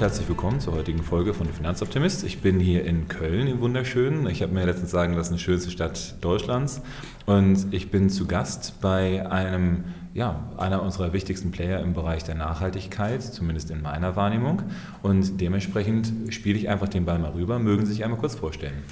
[0.00, 2.24] Herzlich willkommen zur heutigen Folge von Finanzoptimist.
[2.24, 4.26] Ich bin hier in Köln im Wunderschönen.
[4.28, 6.80] Ich habe mir letztens sagen lassen, schönste Stadt Deutschlands.
[7.26, 9.84] Und ich bin zu Gast bei einem,
[10.14, 14.62] ja, einer unserer wichtigsten Player im Bereich der Nachhaltigkeit, zumindest in meiner Wahrnehmung.
[15.02, 17.58] Und dementsprechend spiele ich einfach den Ball mal rüber.
[17.58, 18.82] Mögen Sie sich einmal kurz vorstellen?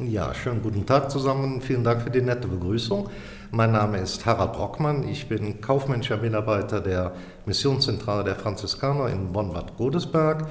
[0.00, 1.60] Ja, schönen guten Tag zusammen.
[1.60, 3.08] Vielen Dank für die nette Begrüßung.
[3.50, 5.08] Mein Name ist Harald Brockmann.
[5.08, 7.14] Ich bin kaufmännischer Mitarbeiter der
[7.46, 10.46] Missionszentrale der Franziskaner in Bonn-Bad Godesberg.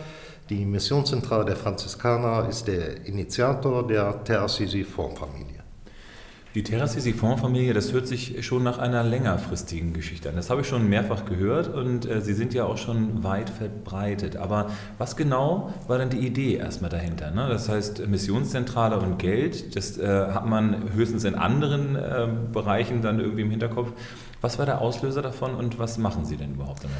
[0.49, 5.56] Die Missionszentrale der Franziskaner ist der Initiator der Terra Sisi Fondsfamilie.
[6.55, 10.35] Die Terrassisi Fondsfamilie, das hört sich schon nach einer längerfristigen Geschichte an.
[10.35, 14.37] Das habe ich schon mehrfach gehört und äh, Sie sind ja auch schon weit verbreitet.
[14.37, 17.31] Aber was genau war denn die Idee erstmal dahinter?
[17.31, 17.47] Ne?
[17.49, 23.19] Das heißt, Missionszentrale und Geld, das äh, hat man höchstens in anderen äh, Bereichen dann
[23.19, 23.91] irgendwie im Hinterkopf.
[24.41, 26.97] Was war der Auslöser davon und was machen Sie denn überhaupt damit?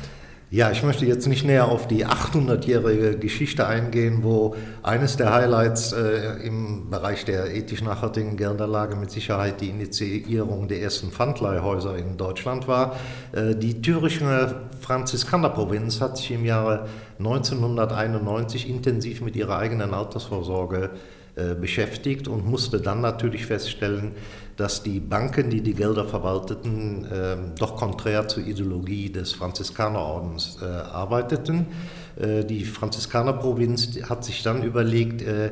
[0.50, 5.92] Ja, ich möchte jetzt nicht näher auf die 800-jährige Geschichte eingehen, wo eines der Highlights
[5.92, 12.16] äh, im Bereich der ethisch nachhaltigen Geldanlage mit Sicherheit die Initiierung der ersten Pfandleihhäuser in
[12.16, 12.96] Deutschland war.
[13.34, 16.88] Äh, die thürische Franziskanerprovinz hat sich im Jahre
[17.20, 20.92] 1991 intensiv mit ihrer eigenen Altersvorsorge
[21.36, 24.14] äh, beschäftigt und musste dann natürlich feststellen,
[24.58, 30.66] dass die Banken, die die Gelder verwalteten, äh, doch konträr zur Ideologie des Franziskanerordens äh,
[30.66, 31.68] arbeiteten.
[32.20, 35.52] Äh, die Franziskanerprovinz hat sich dann überlegt, äh,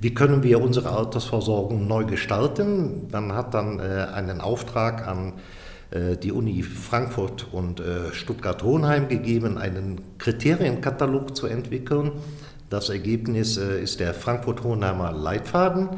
[0.00, 3.08] wie können wir unsere Altersversorgung neu gestalten.
[3.12, 5.34] Man hat dann äh, einen Auftrag an
[6.20, 12.10] die Uni Frankfurt und Stuttgart-Hohenheim gegeben, einen Kriterienkatalog zu entwickeln
[12.68, 15.96] das Ergebnis äh, ist der Frankfurt-Hohenheimer Leitfaden, äh,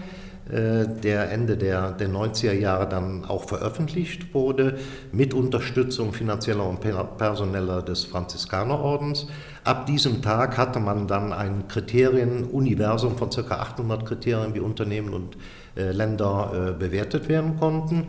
[0.50, 4.78] der Ende der, der 90er Jahre dann auch veröffentlicht wurde,
[5.12, 9.26] mit Unterstützung finanzieller und personeller des Franziskanerordens.
[9.64, 13.56] Ab diesem Tag hatte man dann ein Kriterienuniversum von ca.
[13.56, 15.37] 800 Kriterien, wie Unternehmen und
[15.76, 18.06] äh, Länder bewertet werden konnten.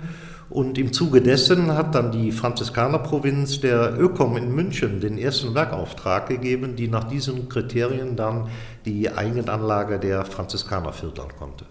[0.49, 6.27] Und im Zuge dessen hat dann die Franziskanerprovinz der Ökom in München den ersten Werkauftrag
[6.27, 8.47] gegeben, die nach diesen Kriterien dann
[8.85, 11.65] die Eigenanlage der Franziskaner filtern konnte.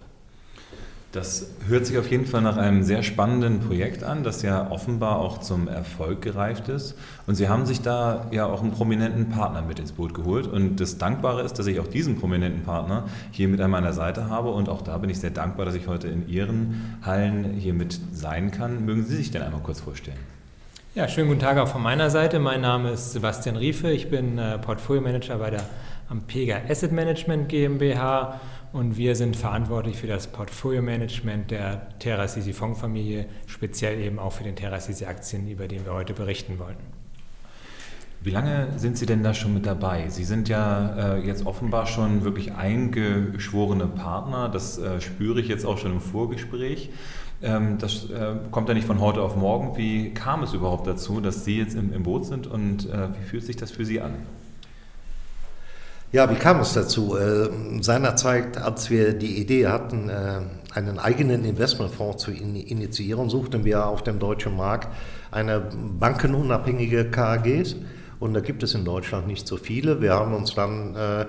[1.11, 5.17] Das hört sich auf jeden Fall nach einem sehr spannenden Projekt an, das ja offenbar
[5.17, 6.93] auch zum Erfolg gereift ist.
[7.25, 10.45] Und Sie haben sich da ja auch einen prominenten Partner mit ins Boot geholt.
[10.45, 14.29] Und das Dankbare ist, dass ich auch diesen prominenten Partner hier mit an meiner Seite
[14.29, 14.51] habe.
[14.51, 17.99] Und auch da bin ich sehr dankbar, dass ich heute in Ihren Hallen hier mit
[18.13, 18.85] sein kann.
[18.85, 20.19] Mögen Sie sich denn einmal kurz vorstellen?
[20.93, 22.37] Ja, schönen guten Tag auch von meiner Seite.
[22.37, 23.89] Mein Name ist Sebastian Riefe.
[23.89, 25.63] Ich bin äh, Portfolio Manager bei der
[26.07, 28.39] Ampega Asset Management GmbH
[28.71, 34.55] und wir sind verantwortlich für das Portfolio-Management der TerraCC Fondsfamilie, speziell eben auch für den
[34.55, 36.77] TerraCC Aktien, über den wir heute berichten wollen.
[38.21, 40.09] Wie lange sind Sie denn da schon mit dabei?
[40.09, 44.49] Sie sind ja äh, jetzt offenbar schon wirklich eingeschworene Partner.
[44.49, 46.89] Das äh, spüre ich jetzt auch schon im Vorgespräch.
[47.41, 49.77] Ähm, das äh, kommt ja nicht von heute auf morgen.
[49.77, 53.25] Wie kam es überhaupt dazu, dass Sie jetzt im, im Boot sind und äh, wie
[53.25, 54.15] fühlt sich das für Sie an?
[56.11, 57.15] Ja, wie kam es dazu?
[57.15, 57.49] Äh,
[57.81, 60.41] seinerzeit, als wir die Idee hatten, äh,
[60.73, 64.87] einen eigenen Investmentfonds zu initiieren, suchten wir auf dem deutschen Markt
[65.29, 65.61] eine
[65.99, 67.75] bankenunabhängige KAGs.
[68.19, 70.01] Und da gibt es in Deutschland nicht so viele.
[70.01, 71.27] Wir haben uns dann äh,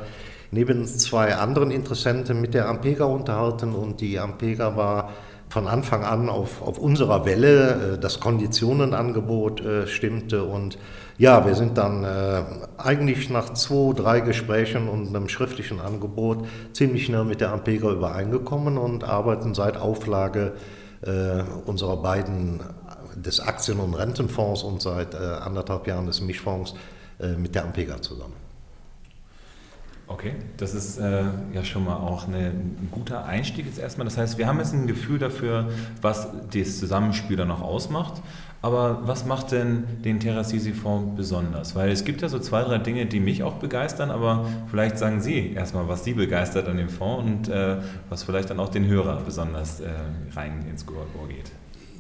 [0.51, 5.11] neben zwei anderen Interessenten mit der Ampega unterhalten und die Ampega war
[5.51, 7.95] von Anfang an auf, auf unserer Welle.
[7.95, 10.79] Äh, das Konditionenangebot äh, stimmte und
[11.19, 12.43] ja, wir sind dann äh,
[12.79, 18.79] eigentlich nach zwei, drei Gesprächen und einem schriftlichen Angebot ziemlich schnell mit der Ampega übereingekommen
[18.79, 20.55] und arbeiten seit Auflage
[21.03, 22.61] äh, unserer beiden
[23.17, 26.75] des Aktien- und Rentenfonds und seit äh, anderthalb Jahren des Mischfonds
[27.19, 28.50] äh, mit der Ampega zusammen.
[30.13, 31.23] Okay, das ist äh,
[31.53, 34.05] ja schon mal auch eine, ein guter Einstieg jetzt erstmal.
[34.07, 35.71] Das heißt, wir haben jetzt ein Gefühl dafür,
[36.03, 38.21] was das Zusammenspiel dann noch ausmacht.
[38.61, 41.77] Aber was macht denn den Terrassisi-Fonds besonders?
[41.77, 45.21] Weil es gibt ja so zwei, drei Dinge, die mich auch begeistern, aber vielleicht sagen
[45.21, 47.77] Sie erstmal, was Sie begeistert an dem Fonds und äh,
[48.09, 49.91] was vielleicht dann auch den Hörer besonders äh,
[50.35, 51.53] rein ins Ohr geht.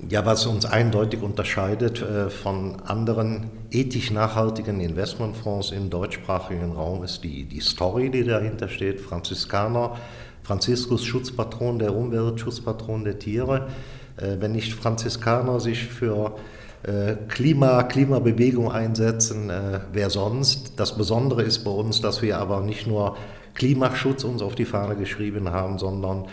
[0.08, 7.22] Ja, was uns eindeutig unterscheidet äh, von anderen ethisch nachhaltigen Investmentfonds im deutschsprachigen Raum ist
[7.22, 9.00] die, die Story, die dahinter steht.
[9.00, 9.96] Franziskaner,
[10.42, 13.68] Franziskus Schutzpatron der Umwelt, Schutzpatron der Tiere.
[14.16, 16.36] Äh, wenn nicht Franziskaner sich für
[16.82, 19.52] äh, Klima, Klimabewegung einsetzen,
[19.92, 20.80] wer sonst?
[20.80, 23.16] Das Besondere ist bei uns, dass wir aber nicht nur
[23.54, 26.26] Klimaschutz uns auf die Fahne geschrieben haben, sondern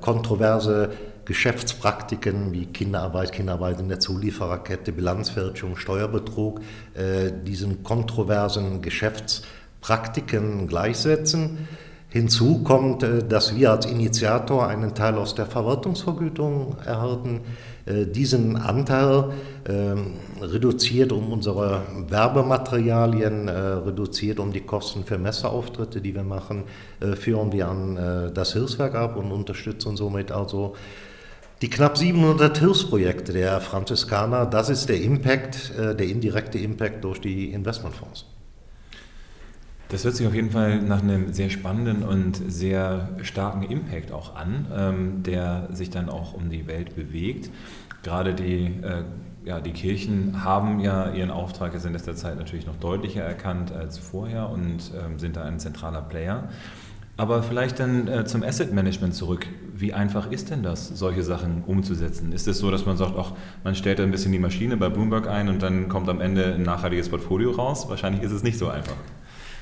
[0.00, 0.90] kontroverse
[1.30, 6.60] Geschäftspraktiken wie Kinderarbeit, Kinderarbeit in der Zuliefererkette, Bilanzfälschung, Steuerbetrug,
[6.94, 9.42] äh, diesen kontroversen Geschäfts
[9.80, 11.68] Praktiken gleichsetzen.
[12.08, 17.42] Hinzu kommt, äh, dass wir als Initiator einen Teil aus der Verwaltungsvergütung erhalten.
[17.86, 19.30] Äh, diesen Anteil
[19.68, 26.64] ähm, reduziert um unsere Werbematerialien, äh, reduziert um die Kosten für Messeauftritte, die wir machen,
[27.14, 30.74] führen wir an das Hilfswerk ab und unterstützen somit also
[31.62, 34.46] die knapp 700 Hilfsprojekte der Franziskaner.
[34.46, 38.24] Das ist der Impact, der indirekte Impact durch die Investmentfonds.
[39.90, 44.36] Das hört sich auf jeden Fall nach einem sehr spannenden und sehr starken Impact auch
[44.36, 47.50] an, ähm, der sich dann auch um die Welt bewegt.
[48.04, 49.02] Gerade die, äh,
[49.44, 53.72] ja, die Kirchen haben ja ihren Auftrag jetzt in letzter Zeit natürlich noch deutlicher erkannt
[53.72, 56.48] als vorher und ähm, sind da ein zentraler Player.
[57.16, 59.48] Aber vielleicht dann äh, zum Asset Management zurück.
[59.80, 62.32] Wie einfach ist denn das, solche Sachen umzusetzen?
[62.32, 63.32] Ist es so, dass man sagt, ach,
[63.64, 66.62] man stellt ein bisschen die Maschine bei Bloomberg ein und dann kommt am Ende ein
[66.62, 67.88] nachhaltiges Portfolio raus?
[67.88, 68.96] Wahrscheinlich ist es nicht so einfach.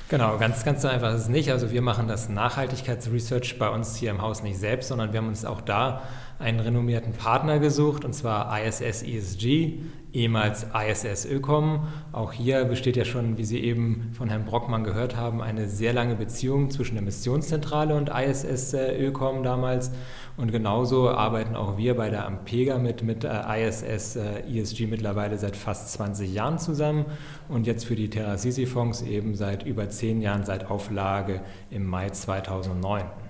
[0.09, 1.51] Genau, ganz, ganz so einfach ist es nicht.
[1.51, 5.27] Also wir machen das Nachhaltigkeitsresearch bei uns hier im Haus nicht selbst, sondern wir haben
[5.27, 6.01] uns auch da
[6.39, 9.79] einen renommierten Partner gesucht, und zwar ISS ESG,
[10.13, 11.87] ehemals ISS Ökom.
[12.11, 15.93] Auch hier besteht ja schon, wie Sie eben von Herrn Brockmann gehört haben, eine sehr
[15.93, 19.91] lange Beziehung zwischen der Missionszentrale und ISS Ökom damals.
[20.37, 25.55] Und genauso arbeiten auch wir bei der Ampega mit, mit äh, ISS ESG mittlerweile seit
[25.55, 27.05] fast 20 Jahren zusammen
[27.49, 33.28] und jetzt für die Terra-Sisi-Fonds eben seit über 10 Jahren, seit Auflage im Mai 2009.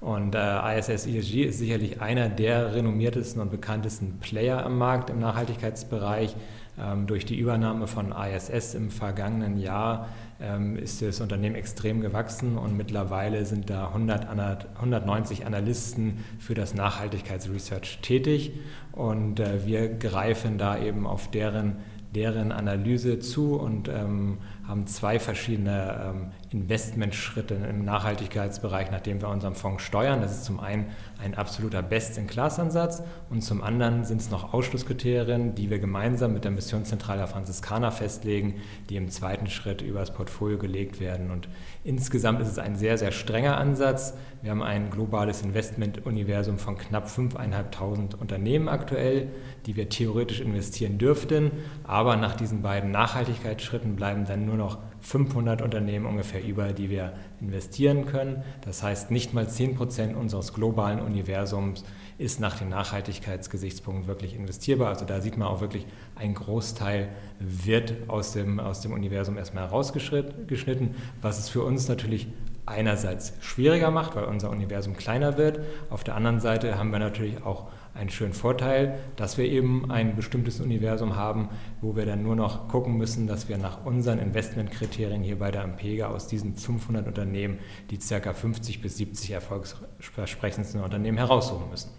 [0.00, 5.18] Und äh, ISS ESG ist sicherlich einer der renommiertesten und bekanntesten Player am Markt im
[5.18, 6.36] Nachhaltigkeitsbereich.
[6.80, 10.08] Ähm, durch die Übernahme von ISS im vergangenen Jahr
[10.40, 14.28] ähm, ist das Unternehmen extrem gewachsen und mittlerweile sind da 100,
[14.76, 18.52] 190 Analysten für das Nachhaltigkeitsresearch tätig.
[18.92, 21.78] Und äh, wir greifen da eben auf deren
[22.14, 29.54] deren Analyse zu und ähm, haben zwei verschiedene ähm, Investmentschritte im Nachhaltigkeitsbereich, nachdem wir unseren
[29.54, 30.20] Fonds steuern.
[30.20, 35.68] Das ist zum einen ein absoluter Best-in-Class-Ansatz und zum anderen sind es noch Ausschlusskriterien, die
[35.68, 38.56] wir gemeinsam mit der Missionszentrale der Franziskaner festlegen,
[38.88, 41.30] die im zweiten Schritt über das Portfolio gelegt werden.
[41.30, 41.48] Und
[41.84, 44.14] insgesamt ist es ein sehr, sehr strenger Ansatz.
[44.42, 49.28] Wir haben ein globales Investmentuniversum von knapp 5.500 Unternehmen aktuell,
[49.66, 51.50] die wir theoretisch investieren dürften.
[51.82, 57.12] Aber nach diesen beiden Nachhaltigkeitsschritten bleiben dann nur noch 500 Unternehmen ungefähr über, die wir
[57.40, 58.42] investieren können.
[58.62, 61.84] Das heißt, nicht mal 10 Prozent unseres globalen Universums
[62.18, 64.88] ist nach den Nachhaltigkeitsgesichtspunkten wirklich investierbar.
[64.88, 65.86] Also da sieht man auch wirklich,
[66.16, 67.08] ein Großteil
[67.38, 72.26] wird aus dem, aus dem Universum erstmal herausgeschnitten, was es für uns natürlich
[72.66, 75.60] einerseits schwieriger macht, weil unser Universum kleiner wird.
[75.90, 77.68] Auf der anderen Seite haben wir natürlich auch
[77.98, 81.48] einen schönen Vorteil, dass wir eben ein bestimmtes Universum haben,
[81.80, 85.64] wo wir dann nur noch gucken müssen, dass wir nach unseren Investmentkriterien hier bei der
[85.64, 87.58] Ampega aus diesen 500 Unternehmen
[87.90, 88.32] die ca.
[88.32, 91.90] 50 bis 70 erfolgsversprechendsten Unternehmen heraussuchen müssen.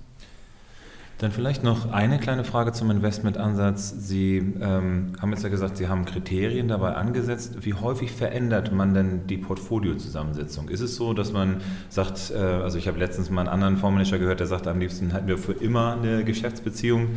[1.20, 3.94] Dann vielleicht noch eine kleine Frage zum Investmentansatz.
[4.08, 7.58] Sie ähm, haben jetzt ja gesagt, Sie haben Kriterien dabei angesetzt.
[7.66, 10.70] Wie häufig verändert man denn die Portfoliozusammensetzung?
[10.70, 11.58] Ist es so, dass man
[11.90, 15.12] sagt, äh, also ich habe letztens mal einen anderen Fondsmanager gehört, der sagt, am liebsten
[15.12, 17.10] halten wir für immer eine Geschäftsbeziehung.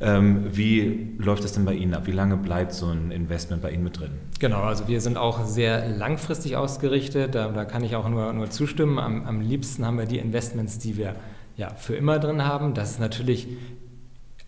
[0.00, 2.06] Ähm, wie läuft es denn bei Ihnen ab?
[2.06, 4.12] Wie lange bleibt so ein Investment bei Ihnen mit drin?
[4.38, 7.34] Genau, also wir sind auch sehr langfristig ausgerichtet.
[7.34, 9.00] Da, da kann ich auch nur, nur zustimmen.
[9.00, 11.16] Am, am liebsten haben wir die Investments, die wir
[11.58, 12.72] ja, für immer drin haben.
[12.72, 13.48] Das ist natürlich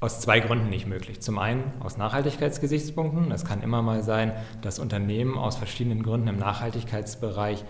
[0.01, 1.21] aus zwei Gründen nicht möglich.
[1.21, 3.31] Zum einen aus Nachhaltigkeitsgesichtspunkten.
[3.33, 7.65] Es kann immer mal sein, dass Unternehmen aus verschiedenen Gründen im Nachhaltigkeitsbereich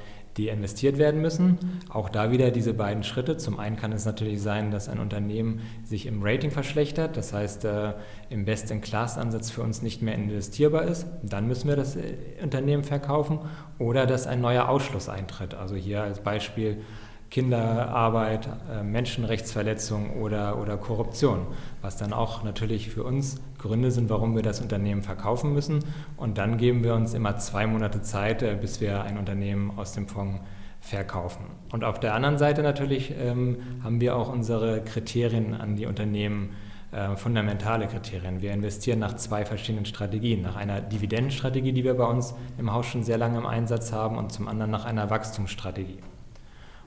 [0.49, 1.59] investiert werden müssen.
[1.89, 3.37] Auch da wieder diese beiden Schritte.
[3.37, 7.65] Zum einen kann es natürlich sein, dass ein Unternehmen sich im Rating verschlechtert, das heißt
[7.65, 7.95] äh,
[8.31, 11.07] im Best-in-Class-Ansatz für uns nicht mehr investierbar ist.
[11.23, 13.41] Dann müssen wir das äh, Unternehmen verkaufen
[13.79, 15.55] oder dass ein neuer Ausschluss eintritt.
[15.55, 16.83] Also hier als Beispiel
[17.31, 21.47] Kinderarbeit, äh, Menschenrechtsverletzung oder, oder Korruption,
[21.81, 25.85] was dann auch natürlich für uns Gründe sind, warum wir das Unternehmen verkaufen müssen.
[26.17, 29.93] Und dann geben wir uns immer zwei Monate Zeit, äh, bis wir ein Unternehmen aus
[29.93, 30.41] dem Fonds
[30.81, 31.45] verkaufen.
[31.73, 36.51] Und auf der anderen Seite natürlich ähm, haben wir auch unsere Kriterien an die Unternehmen,
[36.91, 38.41] äh, fundamentale Kriterien.
[38.43, 40.43] Wir investieren nach zwei verschiedenen Strategien.
[40.43, 44.17] Nach einer Dividendenstrategie, die wir bei uns im Haus schon sehr lange im Einsatz haben,
[44.17, 45.99] und zum anderen nach einer Wachstumsstrategie.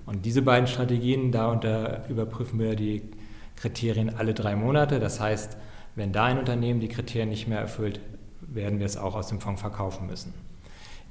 [0.06, 3.04] Und diese beiden Strategien, da unter überprüfen wir die
[3.56, 5.00] Kriterien alle drei Monate.
[5.00, 5.58] Das heißt,
[5.96, 8.00] wenn da ein Unternehmen die Kriterien nicht mehr erfüllt,
[8.42, 10.34] werden wir es auch aus dem Fonds verkaufen müssen.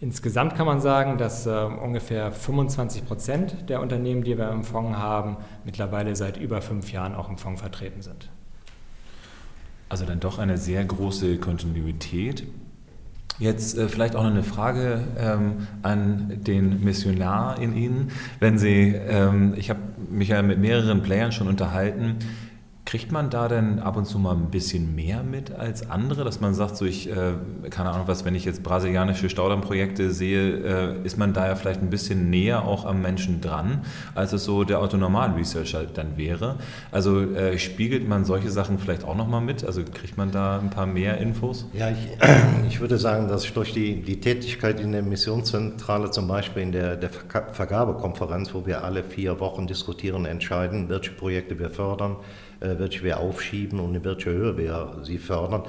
[0.00, 4.98] Insgesamt kann man sagen, dass äh, ungefähr 25 Prozent der Unternehmen, die wir im Fonds
[4.98, 8.28] haben, mittlerweile seit über fünf Jahren auch im Fonds vertreten sind.
[9.88, 12.48] Also dann doch eine sehr große Kontinuität.
[13.38, 18.10] Jetzt äh, vielleicht auch noch eine Frage ähm, an den Missionar in Ihnen.
[18.40, 22.16] Wenn Sie, ähm, ich habe mich ja mit mehreren Playern schon unterhalten,
[22.92, 26.42] Kriegt man da denn ab und zu mal ein bisschen mehr mit als andere, dass
[26.42, 27.32] man sagt, so ich, äh,
[27.70, 31.80] keine Ahnung was, wenn ich jetzt brasilianische Staudammprojekte sehe, äh, ist man da ja vielleicht
[31.80, 33.80] ein bisschen näher auch am Menschen dran,
[34.14, 36.56] als es so der Autonormal-Researcher dann wäre.
[36.90, 39.64] Also äh, spiegelt man solche Sachen vielleicht auch nochmal mit?
[39.64, 41.64] Also kriegt man da ein paar mehr Infos?
[41.72, 41.96] Ja, ich,
[42.68, 46.72] ich würde sagen, dass ich durch die, die Tätigkeit in der Missionszentrale, zum Beispiel in
[46.72, 52.16] der, der Vergabekonferenz, wo wir alle vier Wochen diskutieren, entscheiden, welche Projekte wir fördern,
[52.62, 55.62] äh, welche wir aufschieben und in welcher Höhe wir sie fördern.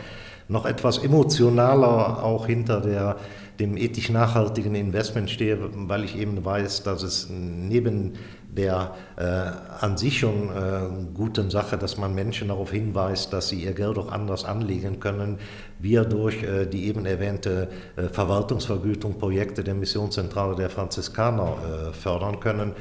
[0.47, 3.15] Noch etwas emotionaler auch hinter der,
[3.59, 8.13] dem ethisch nachhaltigen Investment stehe, weil ich eben weiß, dass es neben
[8.55, 13.63] der äh, an sich schon äh, guten Sache, dass man Menschen darauf hinweist, dass sie
[13.63, 15.39] ihr Geld auch anders anlegen können,
[15.79, 21.55] wir durch äh, die eben erwähnte äh, Verwaltungsvergütung Projekte der Missionszentrale der Franziskaner
[21.89, 22.73] äh, fördern können.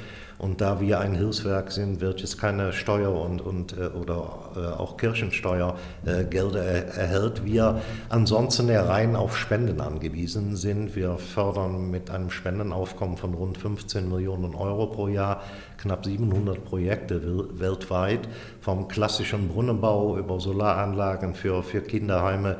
[0.42, 4.76] Und da wir ein Hilfswerk sind, wird es keine Steuer und, und äh, oder äh,
[4.76, 7.44] auch Kirchensteuergelder äh, erhält.
[7.44, 10.96] Wir ansonsten ja rein auf Spenden angewiesen sind.
[10.96, 15.42] Wir fördern mit einem Spendenaufkommen von rund 15 Millionen Euro pro Jahr
[15.78, 17.22] knapp 700 Projekte
[17.60, 18.28] weltweit,
[18.60, 22.56] vom klassischen Brunnenbau über Solaranlagen für, für Kinderheime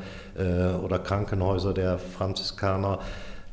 [0.83, 2.99] oder Krankenhäuser der Franziskaner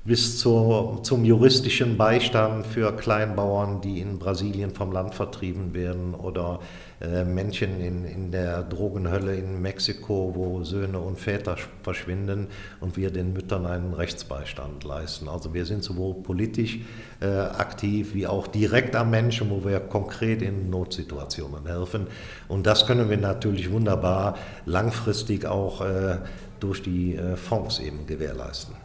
[0.06, 6.62] bis zur, zum juristischen Beistand für Kleinbauern, die in Brasilien vom Land vertrieben werden oder
[7.02, 12.48] äh, Menschen in, in der Drogenhölle in Mexiko, wo Söhne und Väter verschwinden
[12.80, 15.28] und wir den Müttern einen Rechtsbeistand leisten.
[15.28, 16.80] Also wir sind sowohl politisch
[17.20, 22.08] äh, aktiv wie auch direkt am Menschen, wo wir konkret in Notsituationen helfen.
[22.48, 26.18] Und das können wir natürlich wunderbar langfristig auch äh,
[26.62, 28.79] durch die äh, Fonds eben gewährleisten.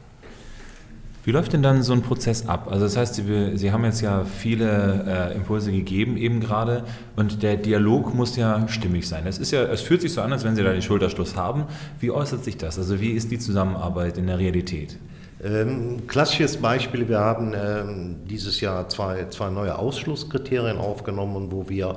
[1.24, 2.68] Wie läuft denn dann so ein Prozess ab?
[2.70, 6.84] Also das heißt, Sie, Sie haben jetzt ja viele äh, Impulse gegeben eben gerade
[7.16, 9.26] und der Dialog muss ja stimmig sein.
[9.26, 11.64] Es ist ja, es fühlt sich so an, als wenn Sie da den Schulterschluss haben.
[11.98, 12.78] Wie äußert sich das?
[12.78, 14.98] Also wie ist die Zusammenarbeit in der Realität?
[15.42, 21.96] Ähm, klassisches Beispiel, wir haben ähm, dieses Jahr zwei, zwei neue Ausschlusskriterien aufgenommen, wo wir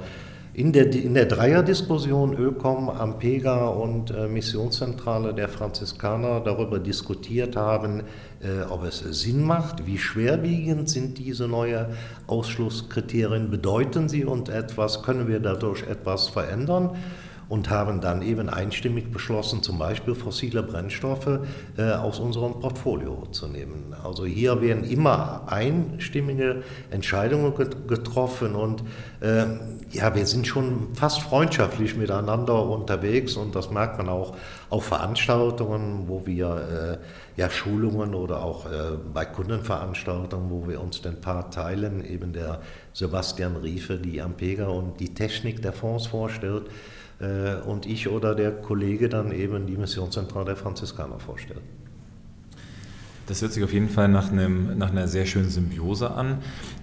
[0.58, 8.02] in der, in der Dreierdiskussion ÖCOM, Ampega und äh, Missionszentrale der Franziskaner darüber diskutiert haben,
[8.42, 11.86] äh, ob es Sinn macht, wie schwerwiegend sind diese neuen
[12.26, 16.90] Ausschlusskriterien, bedeuten sie und etwas, können wir dadurch etwas verändern
[17.50, 21.40] und haben dann eben einstimmig beschlossen, zum Beispiel fossile Brennstoffe
[21.78, 23.96] äh, aus unserem Portfolio zu nehmen.
[24.04, 27.54] Also hier werden immer einstimmige Entscheidungen
[27.88, 28.84] getroffen und
[29.22, 29.46] äh,
[29.92, 34.36] ja, wir sind schon fast freundschaftlich miteinander unterwegs und das merkt man auch
[34.70, 37.00] auf Veranstaltungen, wo wir
[37.38, 42.34] äh, ja Schulungen oder auch äh, bei Kundenveranstaltungen, wo wir uns den Part teilen, eben
[42.34, 42.60] der
[42.92, 46.64] Sebastian Riefe, die Ampega und die Technik der Fonds vorstellt
[47.20, 51.62] und ich oder der Kollege dann eben die Missionszentrale der Franziskaner vorstellt.
[53.28, 56.38] Das hört sich auf jeden Fall nach, einem, nach einer sehr schönen Symbiose an.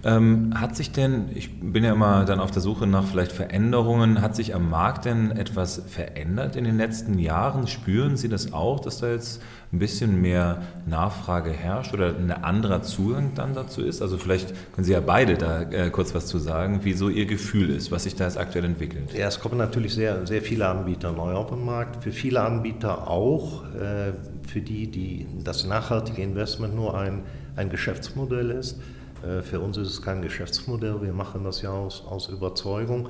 [0.05, 4.21] Ähm, hat sich denn, ich bin ja immer dann auf der Suche nach vielleicht Veränderungen,
[4.21, 7.67] hat sich am Markt denn etwas verändert in den letzten Jahren?
[7.67, 9.41] Spüren Sie das auch, dass da jetzt
[9.75, 14.03] ein bisschen mehr Nachfrage herrscht oder ein anderer Zugang dann dazu ist?
[14.03, 17.27] Also vielleicht können Sie ja beide da äh, kurz was zu sagen, wie so Ihr
[17.27, 19.13] Gefühl ist, was sich da jetzt aktuell entwickelt.
[19.13, 22.03] Ja, es kommen natürlich sehr, sehr viele Anbieter neu auf den Markt.
[22.03, 24.13] Für viele Anbieter auch, äh,
[24.47, 27.23] für die, die das nachhaltige Investment nur ein,
[27.57, 28.79] ein Geschäftsmodell ist.
[29.23, 33.09] Äh, für uns ist es kein Geschäftsmodell, wir machen das ja aus, aus Überzeugung.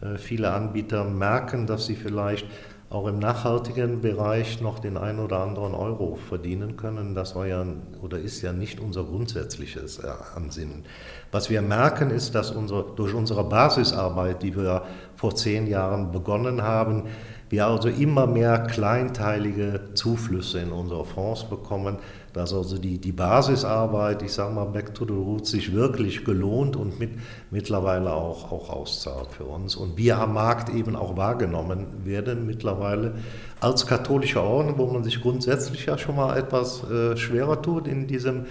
[0.00, 2.46] Äh, viele Anbieter merken, dass sie vielleicht
[2.88, 7.14] auch im nachhaltigen Bereich noch den einen oder anderen Euro verdienen können.
[7.14, 7.64] Das war ja
[8.00, 10.84] oder ist ja nicht unser grundsätzliches äh, Ansinnen.
[11.32, 14.82] Was wir merken, ist, dass unser, durch unsere Basisarbeit, die wir
[15.16, 17.04] vor zehn Jahren begonnen haben,
[17.48, 21.98] wir also immer mehr kleinteilige Zuflüsse in unsere Fonds bekommen,
[22.36, 26.76] dass also die, die Basisarbeit, ich sage mal Back to the Roots, sich wirklich gelohnt
[26.76, 27.12] und mit,
[27.50, 29.74] mittlerweile auch, auch auszahlt für uns.
[29.74, 33.14] Und wir am Markt eben auch wahrgenommen werden mittlerweile
[33.60, 38.06] als katholische Orden, wo man sich grundsätzlich ja schon mal etwas äh, schwerer tut in
[38.06, 38.44] diesem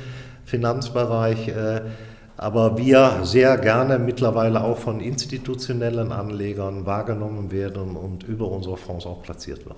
[0.45, 1.49] Finanzbereich.
[1.49, 1.81] Äh,
[2.37, 9.05] aber wir sehr gerne mittlerweile auch von institutionellen Anlegern wahrgenommen werden und über unsere Fonds
[9.05, 9.77] auch platziert wird.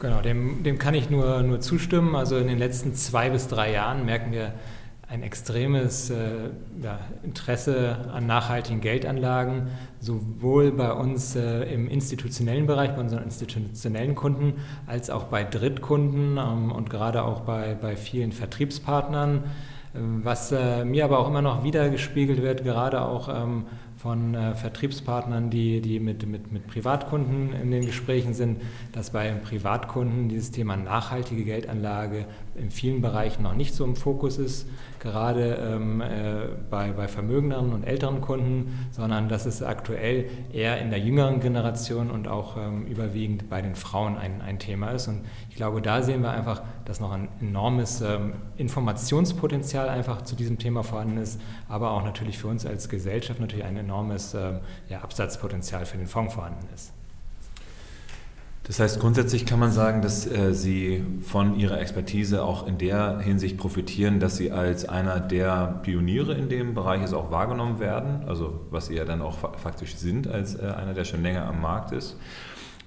[0.00, 2.14] Genau, dem, dem kann ich nur, nur zustimmen.
[2.14, 4.52] Also in den letzten zwei bis drei Jahren merken wir
[5.10, 6.50] ein extremes äh,
[6.82, 9.68] ja, Interesse an nachhaltigen Geldanlagen,
[10.00, 14.54] sowohl bei uns äh, im institutionellen Bereich, bei unseren institutionellen Kunden,
[14.86, 19.44] als auch bei Drittkunden ähm, und gerade auch bei, bei vielen Vertriebspartnern.
[20.22, 23.64] Was äh, mir aber auch immer noch wiedergespiegelt wird, gerade auch ähm,
[23.96, 28.60] von äh, Vertriebspartnern, die, die mit, mit, mit Privatkunden in den Gesprächen sind,
[28.92, 32.26] dass bei Privatkunden dieses Thema nachhaltige Geldanlage
[32.60, 34.68] in vielen Bereichen noch nicht so im Fokus ist,
[35.00, 40.90] gerade ähm, äh, bei, bei vermögenderen und älteren Kunden, sondern dass es aktuell eher in
[40.90, 45.08] der jüngeren Generation und auch ähm, überwiegend bei den Frauen ein, ein Thema ist.
[45.08, 50.36] Und ich glaube, da sehen wir einfach, dass noch ein enormes ähm, Informationspotenzial einfach zu
[50.36, 54.60] diesem Thema vorhanden ist, aber auch natürlich für uns als Gesellschaft natürlich ein enormes ähm,
[54.88, 56.92] ja, Absatzpotenzial für den Fonds vorhanden ist.
[58.68, 63.18] Das heißt, grundsätzlich kann man sagen, dass äh, Sie von Ihrer Expertise auch in der
[63.18, 68.24] Hinsicht profitieren, dass Sie als einer der Pioniere in dem Bereich es auch wahrgenommen werden,
[68.26, 71.62] also was Sie ja dann auch faktisch sind als äh, einer, der schon länger am
[71.62, 72.18] Markt ist.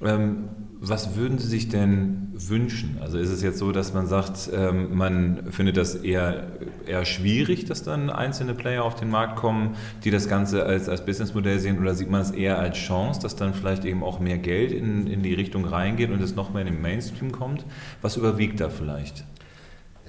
[0.04, 0.50] Ähm,
[0.84, 2.98] was würden Sie sich denn wünschen?
[3.02, 6.48] Also ist es jetzt so, dass man sagt, ähm, man findet das eher,
[6.88, 11.06] eher schwierig, dass dann einzelne Player auf den Markt kommen, die das Ganze als, als
[11.06, 14.40] Businessmodell sehen oder sieht man es eher als Chance, dass dann vielleicht eben auch mehr
[14.40, 17.64] Geld in, in die Richtung reingeht und es noch mehr in den Mainstream kommt?
[18.02, 19.24] Was überwiegt da vielleicht?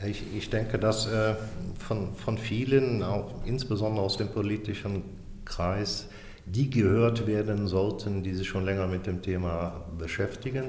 [0.07, 1.35] Ich, ich denke, dass äh,
[1.79, 5.03] von, von vielen, auch insbesondere aus dem politischen
[5.45, 6.09] Kreis,
[6.45, 10.65] die gehört werden sollten, die sich schon länger mit dem Thema beschäftigen.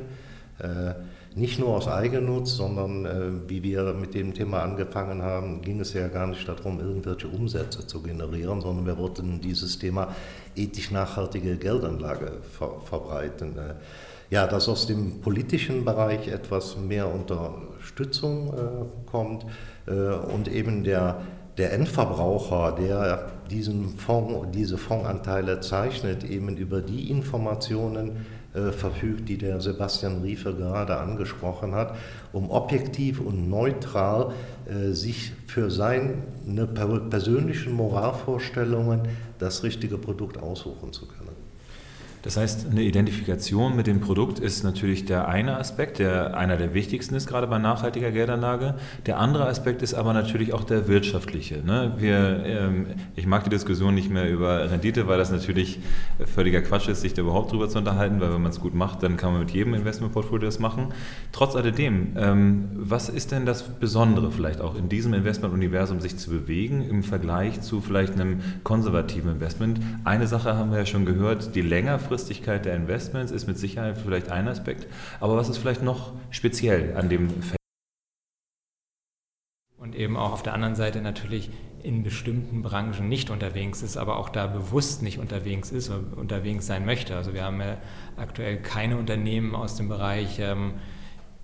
[0.59, 0.93] Äh,
[1.35, 5.93] nicht nur aus Eigennutz, sondern äh, wie wir mit dem Thema angefangen haben, ging es
[5.93, 10.15] ja gar nicht darum, irgendwelche Umsätze zu generieren, sondern wir wollten dieses Thema
[10.55, 13.57] ethisch nachhaltige Geldanlage ver verbreiten.
[13.57, 13.73] Äh,
[14.29, 18.51] ja, dass aus dem politischen Bereich etwas mehr Unterstützung
[19.05, 19.45] kommt
[19.85, 21.21] und eben der
[21.57, 29.38] der Endverbraucher, der diesen Fonds, diese Fondsanteile zeichnet, eben über die Informationen äh, verfügt, die
[29.38, 31.95] der Sebastian Riefe gerade angesprochen hat,
[32.32, 34.34] um objektiv und neutral
[34.65, 36.13] äh, sich für seine
[37.10, 39.01] persönlichen Moralvorstellungen
[39.39, 41.33] das richtige Produkt aussuchen zu können.
[42.23, 46.73] Das heißt, eine Identifikation mit dem Produkt ist natürlich der eine Aspekt, der einer der
[46.73, 48.75] wichtigsten ist, gerade bei nachhaltiger Geldanlage.
[49.05, 51.62] Der andere Aspekt ist aber natürlich auch der wirtschaftliche.
[51.65, 51.95] Ne?
[51.97, 52.86] Wir, ähm,
[53.17, 55.79] ich mag die Diskussion nicht mehr über Rendite, weil das natürlich
[56.25, 59.03] völliger Quatsch ist, sich da überhaupt drüber zu unterhalten, weil wenn man es gut macht,
[59.03, 60.93] dann kann man mit jedem Investmentportfolio das machen.
[61.33, 66.29] Trotz alledem, ähm, was ist denn das Besondere vielleicht auch in diesem Investmentuniversum sich zu
[66.29, 69.81] bewegen im Vergleich zu vielleicht einem konservativen Investment?
[70.05, 73.97] Eine Sache haben wir ja schon gehört, die längerfristige Langfristigkeit der Investments ist mit Sicherheit
[73.97, 74.86] vielleicht ein Aspekt,
[75.19, 77.58] aber was ist vielleicht noch speziell an dem Feld?
[79.78, 81.49] Und eben auch auf der anderen Seite natürlich
[81.82, 86.67] in bestimmten Branchen nicht unterwegs ist, aber auch da bewusst nicht unterwegs ist oder unterwegs
[86.67, 87.15] sein möchte.
[87.15, 87.78] Also wir haben ja
[88.15, 90.76] aktuell keine Unternehmen aus dem Bereich ähm,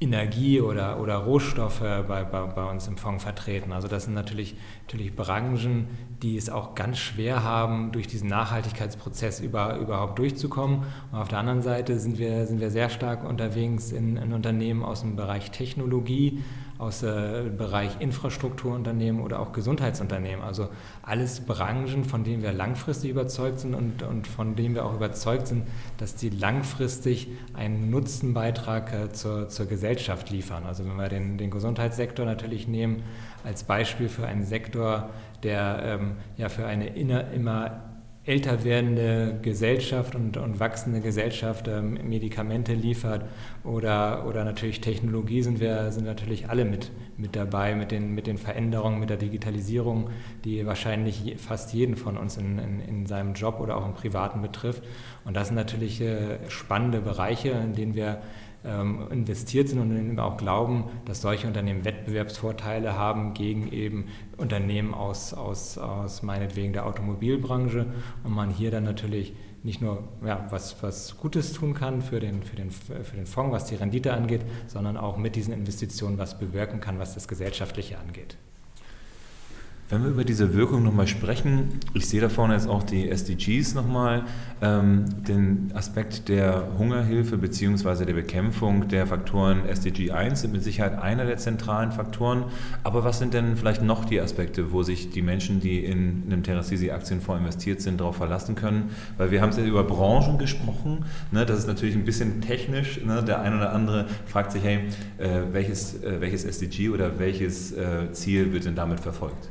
[0.01, 3.73] Energie oder, oder Rohstoffe bei, bei, bei, uns im Fonds vertreten.
[3.73, 4.55] Also das sind natürlich,
[4.87, 5.87] natürlich Branchen,
[6.21, 10.83] die es auch ganz schwer haben, durch diesen Nachhaltigkeitsprozess über, überhaupt durchzukommen.
[11.11, 14.83] Und auf der anderen Seite sind wir, sind wir sehr stark unterwegs in, in Unternehmen
[14.83, 16.41] aus dem Bereich Technologie,
[16.79, 20.43] aus dem Bereich Infrastrukturunternehmen oder auch Gesundheitsunternehmen.
[20.43, 20.69] Also
[21.03, 25.47] alles Branchen, von denen wir langfristig überzeugt sind und, und von denen wir auch überzeugt
[25.47, 30.63] sind, dass die langfristig einen Nutzenbeitrag äh, zur, zur Gesellschaft liefern.
[30.65, 33.03] Also wenn wir den, den Gesundheitssektor natürlich nehmen
[33.43, 35.09] als Beispiel für einen Sektor,
[35.43, 37.88] der ähm, ja für eine inner, immer
[38.29, 43.25] älter werdende Gesellschaft und, und wachsende Gesellschaft ähm, Medikamente liefert
[43.63, 48.27] oder, oder natürlich Technologie sind wir sind natürlich alle mit, mit dabei mit den, mit
[48.27, 50.11] den Veränderungen, mit der Digitalisierung,
[50.45, 54.43] die wahrscheinlich fast jeden von uns in, in, in seinem Job oder auch im Privaten
[54.43, 54.83] betrifft.
[55.25, 58.21] Und das sind natürlich äh, spannende Bereiche, in denen wir
[58.63, 65.77] investiert sind und auch glauben, dass solche Unternehmen Wettbewerbsvorteile haben gegen eben Unternehmen aus, aus,
[65.77, 67.85] aus meinetwegen der Automobilbranche
[68.23, 72.43] und man hier dann natürlich nicht nur ja, was, was Gutes tun kann für den,
[72.43, 76.37] für, den, für den Fonds, was die Rendite angeht, sondern auch mit diesen Investitionen was
[76.37, 78.37] bewirken kann, was das Gesellschaftliche angeht.
[79.91, 83.73] Wenn wir über diese Wirkung nochmal sprechen, ich sehe da vorne jetzt auch die SDGs
[83.73, 84.21] nochmal,
[84.61, 88.05] ähm, den Aspekt der Hungerhilfe bzw.
[88.05, 92.43] der Bekämpfung der Faktoren SDG 1 sind mit Sicherheit einer der zentralen Faktoren.
[92.83, 96.43] Aber was sind denn vielleicht noch die Aspekte, wo sich die Menschen, die in einem
[96.43, 98.91] Terrassisi Aktienfonds investiert sind, darauf verlassen können?
[99.17, 101.47] Weil wir haben es ja über Branchen gesprochen, ne?
[101.47, 103.03] das ist natürlich ein bisschen technisch.
[103.03, 103.23] Ne?
[103.23, 104.81] Der eine oder andere fragt sich, hey,
[105.17, 109.49] äh, welches, äh, welches SDG oder welches äh, Ziel wird denn damit verfolgt?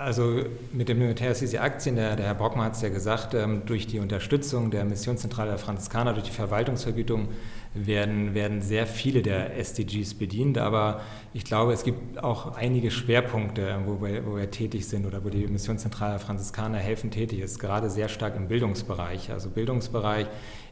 [0.00, 3.62] Also mit dem Militär diese Aktien, der, der Herr Brockmann hat es ja gesagt, ähm,
[3.66, 7.28] durch die Unterstützung der Missionszentrale der Franziskaner, durch die Verwaltungsvergütung
[7.74, 10.56] werden, werden sehr viele der SDGs bedient.
[10.56, 11.02] Aber
[11.34, 15.28] ich glaube, es gibt auch einige Schwerpunkte, wo wir, wo wir tätig sind oder wo
[15.28, 19.30] die Missionszentrale der Franziskaner helfen tätig ist, gerade sehr stark im Bildungsbereich.
[19.30, 20.26] Also Bildungsbereich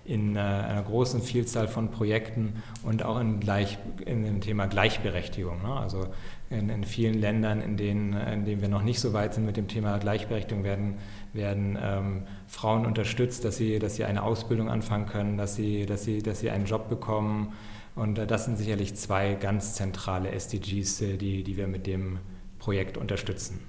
[0.08, 5.62] in äh, einer großen Vielzahl von Projekten und auch in, gleich, in dem Thema Gleichberechtigung.
[5.62, 5.74] Ne?
[5.74, 6.06] Also
[6.50, 9.56] in, in, vielen Ländern, in denen, in denen wir noch nicht so weit sind mit
[9.56, 10.94] dem Thema Gleichberechtigung, werden,
[11.32, 16.04] werden ähm, Frauen unterstützt, dass sie, dass sie eine Ausbildung anfangen können, dass sie, dass
[16.04, 17.52] sie, dass sie einen Job bekommen.
[17.94, 22.18] Und äh, das sind sicherlich zwei ganz zentrale SDGs, äh, die, die wir mit dem
[22.58, 23.61] Projekt unterstützen.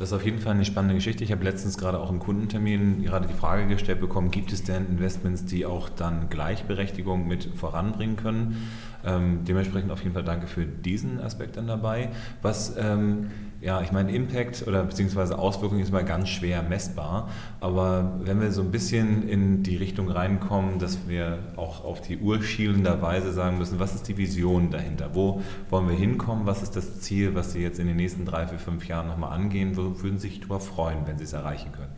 [0.00, 1.24] Das ist auf jeden Fall eine spannende Geschichte.
[1.24, 4.86] Ich habe letztens gerade auch im Kundentermin gerade die Frage gestellt bekommen, gibt es denn
[4.86, 8.66] Investments, die auch dann Gleichberechtigung mit voranbringen können?
[9.04, 12.08] Ähm, dementsprechend auf jeden Fall danke für diesen Aspekt dann dabei.
[12.40, 17.28] Was ähm, ja, ich meine, Impact oder beziehungsweise Auswirkungen ist mal ganz schwer messbar.
[17.60, 22.16] Aber wenn wir so ein bisschen in die Richtung reinkommen, dass wir auch auf die
[22.16, 25.10] Uhr schielenderweise sagen müssen, was ist die Vision dahinter?
[25.12, 26.46] Wo wollen wir hinkommen?
[26.46, 29.32] Was ist das Ziel, was Sie jetzt in den nächsten drei, vier, fünf Jahren nochmal
[29.32, 29.76] angehen?
[29.76, 31.92] Wo würden Sie sich darüber freuen, wenn Sie es erreichen können?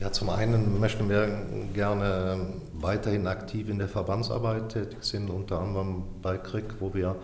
[0.00, 6.02] Ja, zum einen möchten wir gerne weiterhin aktiv in der Verbandsarbeit tätig sind, unter anderem
[6.20, 7.16] bei KRIG, wo wir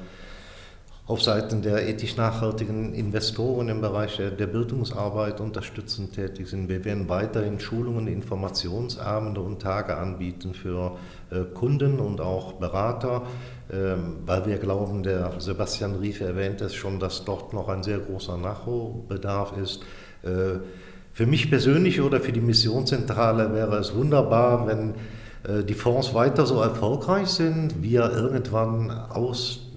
[1.08, 6.68] auf Seiten der ethisch nachhaltigen Investoren im Bereich der Bildungsarbeit unterstützend tätig sind.
[6.68, 10.98] Wir werden weiterhin Schulungen, Informationsabende und Tage anbieten für
[11.30, 13.22] äh, Kunden und auch Berater,
[13.72, 18.00] ähm, weil wir glauben, der Sebastian Rief erwähnt es schon, dass dort noch ein sehr
[18.00, 19.80] großer Nachholbedarf ist.
[20.22, 20.58] Äh,
[21.14, 24.90] für mich persönlich oder für die Missionszentrale wäre es wunderbar, wenn
[25.44, 29.67] äh, die Fonds weiter so erfolgreich sind, wir irgendwann aus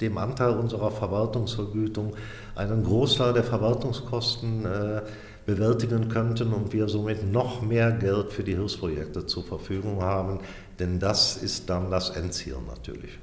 [0.00, 2.14] dem Anteil unserer Verwaltungsvergütung
[2.54, 5.02] einen Großteil der Verwaltungskosten äh,
[5.46, 10.40] bewältigen könnten und wir somit noch mehr Geld für die Hilfsprojekte zur Verfügung haben,
[10.78, 13.18] denn das ist dann das Endziel natürlich.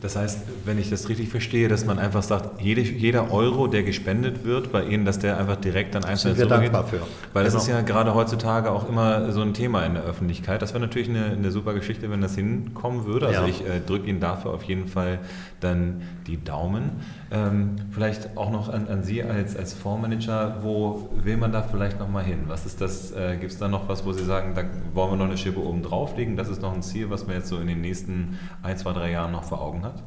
[0.00, 3.82] Das heißt, wenn ich das richtig verstehe, dass man einfach sagt, jede, jeder Euro, der
[3.82, 7.00] gespendet wird bei Ihnen, dass der einfach direkt dann einfach Sind wir dankbar für.
[7.32, 7.44] Weil genau.
[7.44, 10.62] das ist ja gerade heutzutage auch immer so ein Thema in der Öffentlichkeit.
[10.62, 13.26] Das wäre natürlich eine, eine super Geschichte, wenn das hinkommen würde.
[13.26, 13.48] Also ja.
[13.48, 15.18] ich äh, drücke Ihnen dafür auf jeden Fall
[15.58, 16.90] dann die Daumen.
[17.32, 21.98] Ähm, vielleicht auch noch an, an Sie als, als Fondsmanager, wo will man da vielleicht
[21.98, 22.44] nochmal hin?
[22.46, 24.62] Was ist das, äh, gibt es da noch was, wo Sie sagen, da
[24.94, 26.36] wollen wir noch eine Schippe oben drauflegen?
[26.36, 29.10] Das ist noch ein Ziel, was man jetzt so in den nächsten ein, zwei, drei
[29.10, 30.02] Jahren noch vor Augen hat?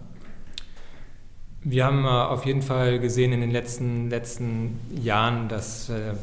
[1.64, 6.14] Wir haben äh, auf jeden Fall gesehen in den letzten, letzten Jahren, dass äh,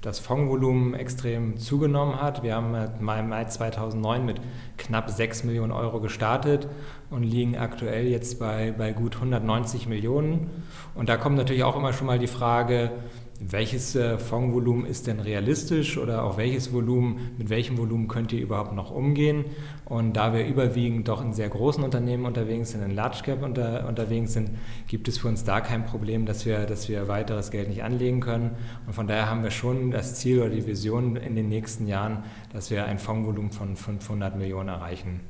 [0.00, 2.42] das Fondsvolumen extrem zugenommen hat.
[2.42, 4.40] Wir haben im Mai 2009 mit
[4.76, 6.68] knapp 6 Millionen Euro gestartet
[7.10, 10.50] und liegen aktuell jetzt bei, bei gut 190 Millionen.
[10.94, 12.92] Und da kommt natürlich auch immer schon mal die Frage,
[13.40, 18.40] welches äh, Fondsvolumen ist denn realistisch oder auch welches Volumen, mit welchem Volumen könnt ihr
[18.40, 19.44] überhaupt noch umgehen?
[19.84, 23.86] Und da wir überwiegend doch in sehr großen Unternehmen unterwegs sind, in Large Cap unter,
[23.86, 24.50] unterwegs sind,
[24.88, 28.20] gibt es für uns da kein Problem, dass wir, dass wir weiteres Geld nicht anlegen
[28.20, 28.50] können.
[28.86, 32.24] Und von daher haben wir schon das Ziel oder die Vision in den nächsten Jahren,
[32.52, 35.20] dass wir ein Fondsvolumen von 500 Millionen erreichen.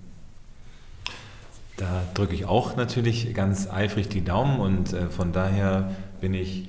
[1.77, 6.68] Da drücke ich auch natürlich ganz eifrig die Daumen und äh, von daher bin ich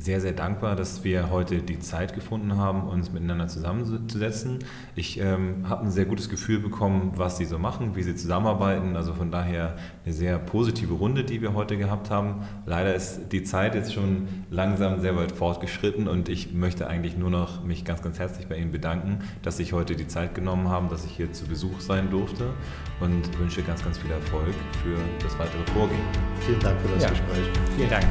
[0.00, 4.60] sehr, sehr dankbar, dass wir heute die Zeit gefunden haben, uns miteinander zusammenzusetzen.
[4.94, 8.94] Ich ähm, habe ein sehr gutes Gefühl bekommen, was Sie so machen, wie Sie zusammenarbeiten.
[8.94, 12.44] Also von daher eine sehr positive Runde, die wir heute gehabt haben.
[12.64, 17.30] Leider ist die Zeit jetzt schon langsam sehr weit fortgeschritten und ich möchte eigentlich nur
[17.30, 20.88] noch mich ganz, ganz herzlich bei Ihnen bedanken, dass Sie heute die Zeit genommen haben,
[20.88, 22.50] dass ich hier zu Besuch sein durfte
[23.00, 25.98] und wünsche ganz, ganz viel Erfolg für das weitere Vorgehen.
[26.46, 27.10] Vielen Dank für das ja.
[27.10, 27.48] Gespräch.
[27.76, 28.06] Vielen Dank.